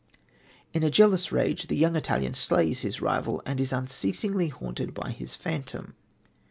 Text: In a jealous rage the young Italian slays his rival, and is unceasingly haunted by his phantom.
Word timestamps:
In 0.73 0.81
a 0.81 0.89
jealous 0.89 1.31
rage 1.31 1.67
the 1.67 1.75
young 1.75 1.95
Italian 1.95 2.33
slays 2.33 2.79
his 2.79 3.01
rival, 3.01 3.43
and 3.45 3.59
is 3.59 3.71
unceasingly 3.71 4.47
haunted 4.47 4.95
by 4.95 5.11
his 5.11 5.35
phantom. 5.35 5.93